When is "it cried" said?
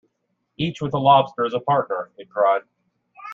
2.17-2.63